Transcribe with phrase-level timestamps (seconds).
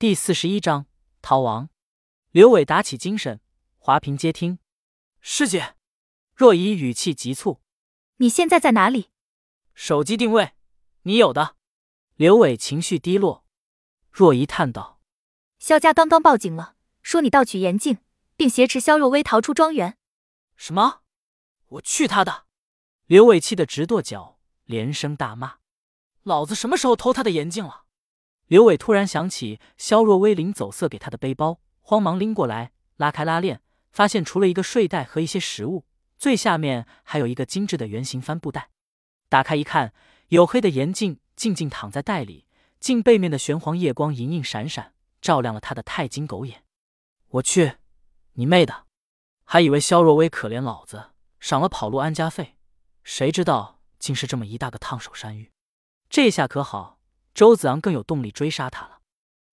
[0.00, 0.86] 第四十一章
[1.20, 1.68] 逃亡。
[2.30, 3.38] 刘伟打起精神，
[3.76, 4.58] 华平接听
[5.20, 5.76] ：“师姐。”
[6.34, 7.60] 若依语气急促
[8.16, 9.10] ：“你现在在哪里？”
[9.76, 10.54] 手机定位，
[11.02, 11.56] 你有的。
[12.14, 13.44] 刘伟情绪低落。
[14.10, 15.02] 若依叹道
[15.60, 17.98] ：“萧家刚刚报警了，说你盗取眼镜，
[18.36, 19.98] 并挟持萧若薇逃出庄园。”
[20.56, 21.02] 什么？
[21.66, 22.46] 我去他的！
[23.04, 25.58] 刘伟气得直跺脚，连声大骂
[26.24, 27.84] ：“老子什么时候偷他的眼镜了？”
[28.50, 33.60] 刘伟突然想起肖若薇临走色给他的背包，慌忙拎过来，拉开拉链，
[33.92, 35.84] 发现除了一个睡袋和一些食物，
[36.18, 38.70] 最下面还有一个精致的圆形帆布袋。
[39.28, 39.94] 打开一看，
[40.30, 42.48] 黝黑的眼镜静静躺在袋里，
[42.80, 46.64] 镜背面的玄黄夜光隐隐闪闪，照亮了他的钛金狗眼。
[47.28, 47.74] 我去，
[48.32, 48.86] 你妹的！
[49.44, 52.56] 还以为肖若薇可怜老子，赏了跑路安家费，
[53.04, 55.52] 谁知道竟是这么一大个烫手山芋。
[56.08, 56.98] 这下可好。
[57.40, 58.98] 周子昂更有动力追杀他了，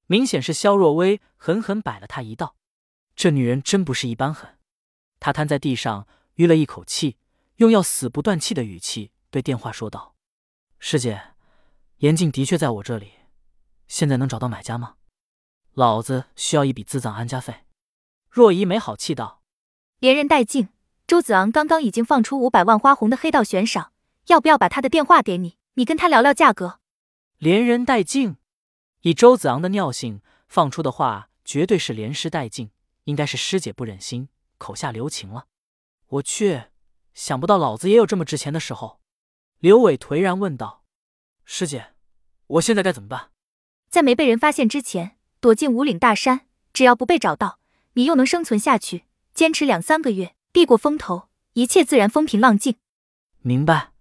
[0.08, 2.58] 明显是萧若薇狠狠摆了他一道。
[3.16, 4.58] 这女人真不是一般狠。
[5.22, 7.16] 他瘫在地上，吁了一口气，
[7.56, 10.16] 用要死不断气的语气对电话说道
[10.80, 11.31] ：“师姐，
[12.00, 13.14] 严静的确在我这里，
[13.88, 14.95] 现在能找到买家吗？
[15.72, 17.64] 老子需要一笔自葬安家费。”
[18.30, 19.44] 若依没好气道
[20.00, 20.67] ：“连人带镜，
[21.08, 23.94] 周子昂刚刚已经放出五百万花红的黑道悬赏，
[24.25, 25.58] 要不要把他的电话给你？
[25.75, 26.81] 你跟他聊聊价格。”
[27.38, 28.38] 连人带镜，
[29.02, 32.72] 以周子昂的尿性，放出的话绝对是连尸带镜，
[33.04, 35.46] 应该是师姐不忍心，口下留情了。
[36.08, 36.64] 我去，
[37.14, 39.00] 想不到老子也有这么值钱的时候。
[39.60, 40.84] 刘伟颓然问道
[41.46, 41.94] ：“师姐，
[42.48, 43.30] 我现在该怎么办？”
[43.90, 47.60] 在没被人发现之前，躲进五岭大山，只要不被找到，
[47.94, 49.06] 你又能生存下去。
[49.34, 52.78] 坚持两三个月，避过风头，一切自然风平浪静。
[53.42, 53.92] 明白。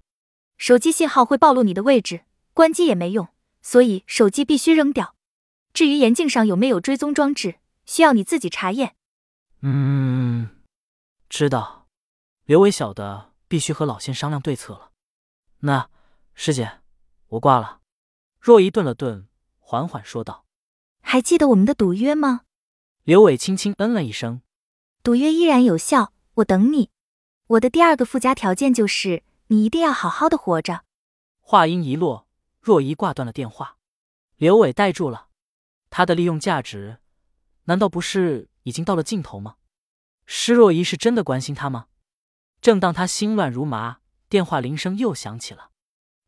[0.56, 2.22] 手机信号会暴露你的位置。
[2.56, 3.28] 关机也没用，
[3.60, 5.14] 所以手机必须扔掉。
[5.74, 8.96] 至于眼镜上有没有追踪装置，需要你自己查验。
[9.60, 10.48] 嗯，
[11.28, 11.86] 知道。
[12.46, 14.92] 刘伟晓得必须和老仙商量对策了。
[15.58, 15.90] 那
[16.32, 16.80] 师姐，
[17.28, 17.80] 我挂了。
[18.40, 19.28] 若依顿了顿，
[19.58, 20.46] 缓缓说道
[21.02, 22.44] ：“还记得我们的赌约吗？”
[23.04, 24.40] 刘伟轻轻嗯了一声
[25.04, 26.88] ：“赌约依然有效，我等你。
[27.48, 30.84] 我的第二个附加条件就是你一定要好好的活着。”
[31.42, 32.25] 话音一落。
[32.66, 33.76] 若依挂断了电话，
[34.34, 35.28] 刘伟呆住了。
[35.88, 36.98] 他的利用价值，
[37.66, 39.54] 难道不是已经到了尽头吗？
[40.24, 41.86] 施若依是真的关心他吗？
[42.60, 45.70] 正当他心乱如麻，电话铃声又响起了。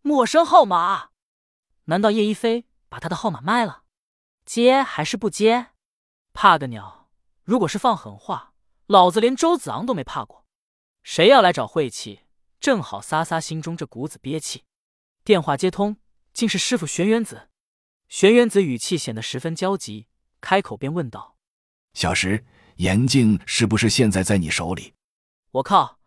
[0.03, 1.11] 陌生号码？
[1.87, 3.83] 难道叶一飞把他的号码卖了？
[4.47, 5.71] 接还是不接？
[6.33, 7.11] 怕个鸟！
[7.43, 8.55] 如果是放狠话，
[8.87, 10.47] 老子连周子昂都没怕过。
[11.03, 12.21] 谁要来找晦气，
[12.61, 14.63] 正好撒撒心中这股子憋气。
[15.25, 15.97] 电话接通。
[16.39, 17.49] 竟是师傅玄元子，
[18.07, 20.07] 玄元子语气显得十分焦急，
[20.41, 21.37] 开口便问道
[21.95, 24.95] ：“小石，眼镜是不是现在在你手里？”
[25.51, 25.99] 我靠！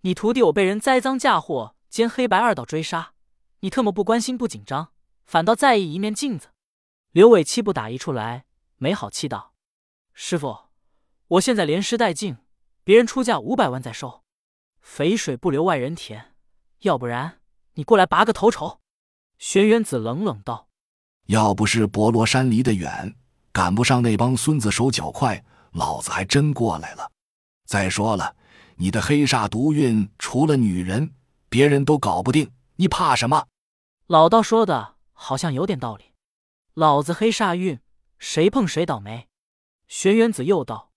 [0.00, 3.12] 你徒弟我被人栽赃嫁祸兼黑白二道追杀，
[3.60, 4.92] 你特么不关心不紧张，
[5.26, 6.48] 反倒在意一面镜子。
[7.12, 8.46] 刘伟气不打一处来，
[8.78, 9.54] 没好气道
[10.12, 10.70] ：“师傅，
[11.28, 12.38] 我现在连失带净，
[12.82, 14.24] 别人出价五百万再收，
[14.80, 16.34] 肥水不流外人田，
[16.80, 17.40] 要不然
[17.74, 18.80] 你过来拔个头筹。”
[19.38, 20.66] 玄元子冷冷道
[21.26, 23.14] ：“要不是博罗山离得远，
[23.52, 27.08] 赶不上那帮孙子手脚快，老子还真过来了。
[27.64, 28.34] 再说了，
[28.76, 31.12] 你的黑煞毒运除了女人，
[31.48, 33.46] 别人都搞不定，你怕什么？”
[34.08, 36.04] 老道说的好像有点道理。
[36.74, 37.78] 老子黑煞运，
[38.18, 39.28] 谁碰谁倒霉。
[39.86, 40.90] 玄元子又道：“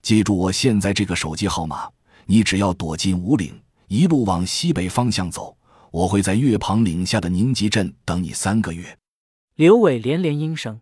[0.00, 1.90] 记住我现在这个手机号码，
[2.24, 5.54] 你只要躲进五岭，一路往西北方向走。”
[5.92, 8.98] 我会在月旁岭下的宁吉镇等你三个月。
[9.54, 10.80] 刘伟连连应声。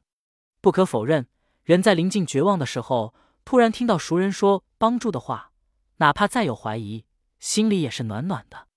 [0.60, 1.26] 不可否认，
[1.64, 3.12] 人在临近绝望的时候，
[3.44, 5.50] 突然听到熟人说帮助的话，
[5.96, 7.04] 哪怕再有怀疑，
[7.40, 8.68] 心里也是暖暖的。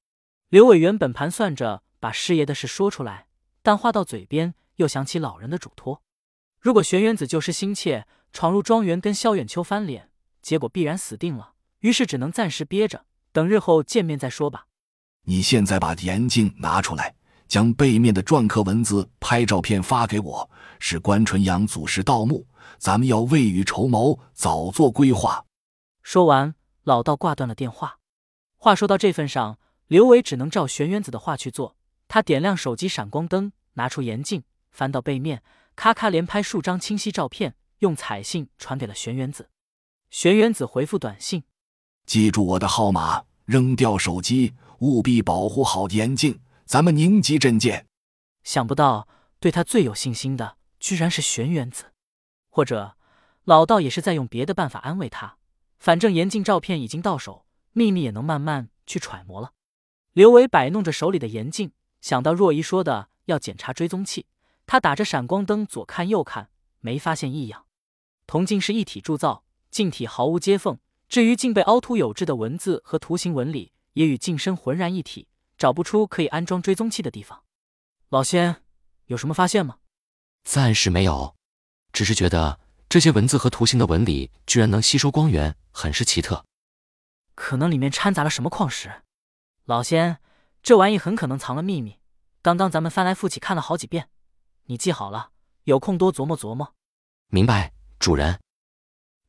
[0.50, 3.28] 刘伟原本盘算着把师爷的事说出来，
[3.62, 6.02] 但话到嘴边又想起老人的嘱托。
[6.60, 10.10] 如果玄元子救失心切，闯入庄园跟萧远秋翻脸，
[10.42, 11.54] 结果必然死定了。
[11.82, 14.66] 于是只能暂时憋着，等日后见面再说吧。
[15.26, 17.16] 你现在把眼镜拿出来，
[17.48, 20.50] 将背面的篆刻文字拍照片发给我。
[20.80, 22.46] 是关纯阳祖师盗墓，
[22.78, 25.46] 咱们要未雨绸缪，早做规划。
[26.02, 26.54] 说完，
[26.84, 28.00] 老道挂断了电话。
[28.58, 31.78] 话说到这份上，刘伟只能照玄元子的话去做。
[32.10, 35.42] 他点亮手机闪光灯，拿出眼镜，翻到背面，
[35.78, 39.50] 咔咔连拍数张清晰照片，用彩信传给了玄元子。
[40.10, 41.44] 玄元子回复短信：
[42.06, 44.54] 记住我的号码，扔掉手机。
[44.84, 47.88] 务必保护好眼镜，咱们宁吉镇见。
[48.44, 49.08] 想不到
[49.40, 51.86] 对他最有信心的，居然是玄元子。
[52.50, 52.98] 或者
[53.46, 55.38] 老道也是在用别的办法安慰他。
[55.80, 59.52] 反正严禁照片已经到手，秘密也能慢慢去揣摩了。
[60.12, 61.72] 刘伟摆弄着手里的严禁，
[62.02, 64.26] 想到若依说的要检查追踪器，
[64.66, 66.50] 他打着闪光灯左看右看，
[66.82, 67.66] 没发现异样。
[68.28, 70.78] 铜镜是一体铸造，镜体毫无接缝。
[71.10, 77.44] 至于镜被凹凸有致的文字和图形纹理，也与镜身浑然一体，找不出可以安装追踪器的地方。
[78.10, 78.64] 老仙，
[79.06, 79.78] 有什么发现吗？
[80.44, 81.36] 暂时没有，
[81.92, 82.60] 只是觉得
[82.90, 86.46] 这些文字和图形的纹理居然能吸收光源，很是奇特。
[87.36, 89.04] 可能里面掺杂了什么矿石。
[89.66, 90.20] 老仙，
[90.62, 92.00] 这玩意很可能藏了秘密。
[92.42, 94.10] 刚刚咱们翻来覆去看了好几遍，
[94.66, 95.32] 你记好了，
[95.64, 96.74] 有空多琢磨琢磨。
[97.28, 97.74] 明白。
[98.00, 98.42] 主人，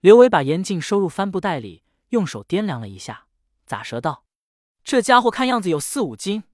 [0.00, 3.28] 刘伟把严禁收入帆布袋里，用手掂量了一下，
[3.68, 4.23] 咂舌道
[4.84, 6.44] ：“这家伙看样子有四五斤，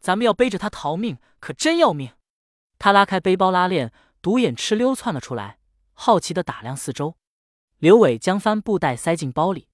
[0.00, 2.12] 咱们要背着他逃命，可真要命。”
[2.78, 3.92] 他拉开背包拉链，
[4.22, 5.58] 独眼哧溜窜了出来，
[5.92, 7.16] 好奇的打量四周。
[7.78, 9.68] 刘伟将帆布袋塞进包里：“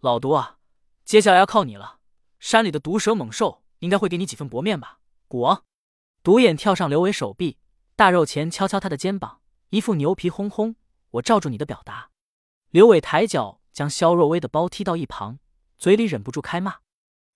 [0.00, 0.58] 老毒啊，
[1.04, 1.98] 接下来要靠你了。
[2.38, 5.64] 山里的毒蛇猛兽应该会给你几分薄面吧？”古王，
[6.22, 7.58] 独眼跳上刘伟手臂，
[7.96, 9.40] 大肉前敲敲他的肩膀，
[9.70, 10.76] 一副牛皮哄哄。
[11.10, 12.10] 我罩住你的表达。
[12.70, 15.38] 刘伟抬脚将肖若薇的包踢到一旁，
[15.78, 16.76] 嘴里忍不住开骂：“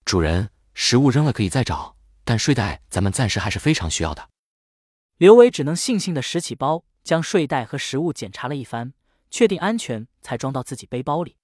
[0.05, 4.29] 主人，食物扔了可以再找，但睡袋咱们暂时还是非常需要的。”
[5.17, 8.93] 刘伟只能悻悻的拾起包，将睡袋和食物检查了一番，
[9.29, 11.37] 确定安全，才装到自己背包里。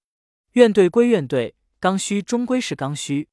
[0.53, 3.29] 怨怼归怨怼，刚需终归是刚需，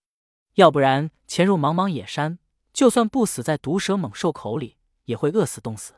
[0.55, 2.39] 要不然潜入茫茫野山，
[2.73, 4.77] 就算不死在毒蛇猛兽口里，
[5.07, 5.95] 也会饿死冻死。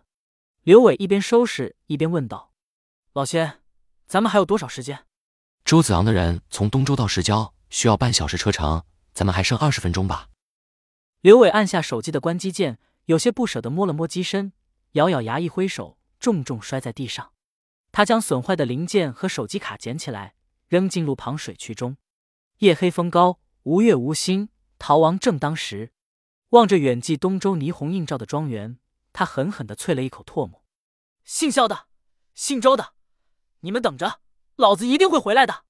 [0.62, 2.52] 刘伟一边收拾一边问道。
[3.12, 3.60] 老仙，
[4.06, 5.04] 咱们还有多少时间？
[5.64, 8.84] 周子昂的人从东周到石郊需要半小时车程，
[9.18, 10.28] 咱们还剩二十分钟吧。
[11.22, 14.52] 刘伟按下手机的关机键，有些不舍得摸了摸机身，
[14.92, 17.32] 咬咬牙，一挥手，重重摔在地上。
[17.90, 20.36] 他将损坏的零件和手机卡捡起来，
[20.68, 21.96] 扔进路旁水渠中。
[22.58, 25.90] 夜黑风高，无月无星，逃亡正当时。
[26.50, 28.78] 望着远记东周霓虹映照的庄园，
[29.12, 30.62] 他狠狠地啐了一口唾沫。
[31.24, 31.88] 姓肖的，
[32.36, 32.92] 姓周的。
[33.62, 34.20] 你们等着，
[34.54, 35.64] 老子一定会回来的！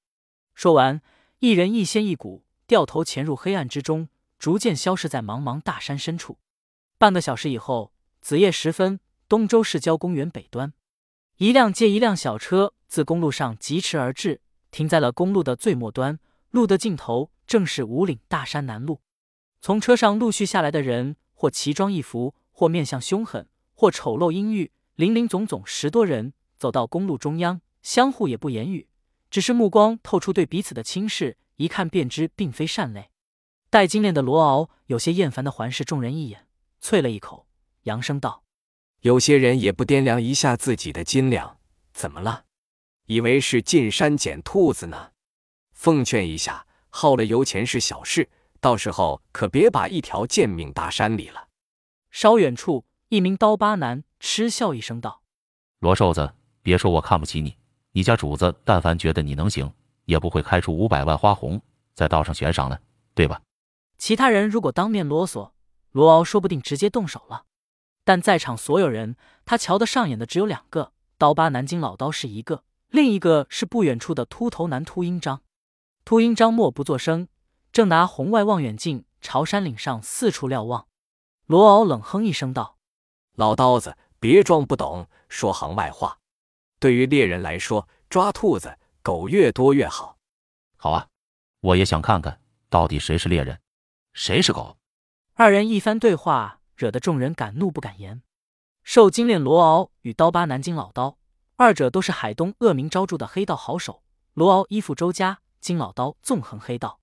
[0.55, 1.01] 说完，
[1.39, 6.37] 一人一仙一蛊掉头潜入黑暗之中，逐渐消失在茫茫大山深处。
[6.99, 10.75] 半个小时以后，子夜时分，东周市郊公园北端，
[11.39, 16.21] 一辆接一辆小车自公路上疾驰而至，停在了公路的最末端。
[16.51, 18.99] 路的尽头正是五岭大山南麓。
[19.63, 27.63] 从车上陆续下来的人，或奇装异服，或面相凶狠，或丑陋阴郁，林林总总十多人，走到公路中央。
[27.83, 28.89] 相互也不言语，
[29.31, 33.11] 只是目光透出对彼此的轻视，一看便知并非善类。
[33.69, 36.47] 戴金链的罗敖有些厌烦的环视众人一眼，
[36.81, 37.47] 啐了一口，
[37.83, 38.45] 扬声道
[39.03, 41.59] ：“有些人也不掂量一下自己的斤两，
[41.93, 42.45] 怎么了？
[43.07, 45.11] 以为是进山捡兔子呢？
[45.73, 48.29] 奉劝一下，耗了油钱是小事，
[48.61, 51.49] 到时候可别把一条贱命搭山里了。”
[52.11, 55.23] 稍远处，一名刀疤男嗤笑一声道
[55.81, 56.33] ：“罗瘦子，
[56.63, 57.57] 别说我看不起你。”
[57.93, 59.73] 你家主子但凡觉得你能行，
[60.09, 61.61] 也不会开出五百万花红
[61.95, 62.81] 在道上悬赏了，
[63.15, 63.43] 对吧？
[63.99, 65.51] 其他人如果当面啰嗦，
[65.93, 67.45] 罗敖说不定直接动手了。
[68.05, 75.43] 但在场所有人，他瞧得上眼的只有两个：刀疤南京老刀是一个，另一个是不远处的秃头男秃鹰张。
[76.07, 77.29] 秃鹰张默不作声，
[77.71, 80.87] 正拿红外望远镜朝山岭上四处瞭望。
[81.45, 82.79] 罗敖冷哼一声道
[83.37, 86.19] ：“老刀子，别装不懂，说行外话。”
[86.81, 90.19] 对于猎人来说，抓兔子狗越多越好。
[90.77, 91.09] 好啊，
[91.61, 93.59] 我也想看看到底谁是猎人，
[94.13, 94.77] 谁是狗。
[95.33, 98.21] 二人一番对话，惹得众人敢怒不敢言。
[98.85, 101.17] 受金链罗敖与刀疤南京老刀，
[101.57, 104.03] 二者都是海东恶名昭著的黑道好手。
[104.35, 107.01] 罗敖依附周家，金老刀纵横黑道。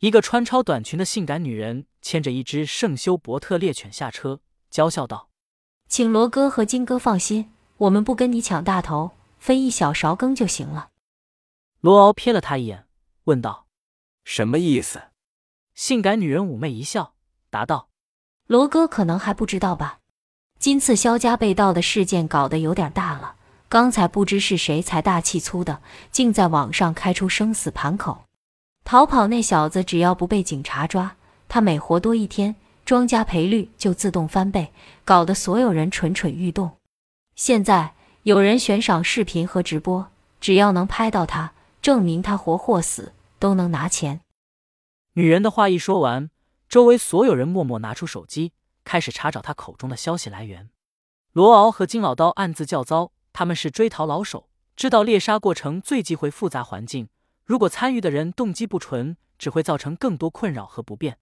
[0.00, 5.30] 一个穿超短裙的性感女人牵着一只圣修伯特猎犬下车，娇笑道
[5.88, 10.90] ：“请罗哥和金哥放心。”我们不跟你抢大头，分一小勺羹就行了。
[11.80, 12.86] 罗敖瞥了他一眼，
[13.24, 13.66] 问道
[14.24, 15.00] ：“什么意思？”
[15.74, 17.14] 性感女人妩媚一笑，
[17.50, 17.88] 答道
[18.48, 20.00] ：“罗哥可能还不知道吧？
[20.58, 23.36] 今次萧家被盗的事件搞得有点大了。
[23.68, 25.80] 刚才不知是谁财大气粗的，
[26.10, 28.24] 竟在网上开出生死盘口。
[28.82, 31.14] 逃跑那小子只要不被警察抓，
[31.48, 34.72] 他每活多一天，庄家赔率就自动翻倍，
[35.04, 36.72] 搞得所有人蠢蠢欲动。”
[37.36, 37.94] 现在
[38.24, 44.20] 有人悬赏视频和直播，只要能拍到他，证明他活或死，都能拿钱。
[45.14, 46.30] 女人的话一说完，
[46.68, 48.52] 周围所有人默默拿出手机，
[48.84, 50.70] 开始查找他口中的消息来源。
[51.32, 57.08] 罗敖和金老刀暗自叫糟，他们是追逃老手，知道猎杀过程最忌讳复杂环境，
[57.44, 61.18] 如果参与的人动机不纯，只会造成更多困扰和不便。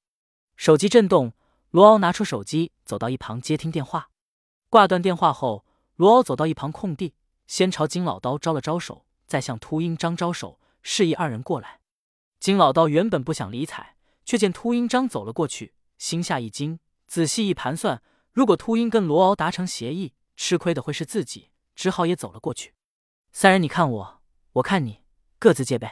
[0.57, 1.33] 手机震动，
[1.71, 4.11] 罗敖拿出手机，走到一旁接听电话。
[4.69, 5.65] 挂断电话后，
[5.97, 7.15] 罗敖走到一旁空地，
[7.47, 11.80] 先朝金老刀招了招手，再向秃鹰张招手，示意二人过来。
[12.38, 18.02] 金老道原本不想理睬，却见秃鹰张走了过去，心下一惊，仔细一盘算，
[18.33, 22.75] 如果秃鹰跟罗敖达成协议，吃亏的会是自己，只好也走了过去。
[23.33, 25.02] 三人你看我，我看你，
[25.38, 25.90] 各自戒备。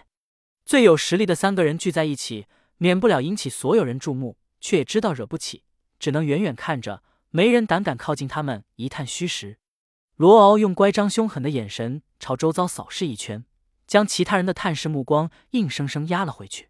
[0.64, 2.46] 最有实力的三个人聚在一起，
[2.78, 5.64] 免不了引起所有人注目，却也知道惹不起，
[5.98, 9.58] 只能远远看着，没人胆敢靠近他们一探虚实。
[10.16, 13.44] 罗敖用乖张凶狠的眼神朝周遭扫视一圈，
[13.86, 16.68] 将其他人的探视目光硬生生压了回去。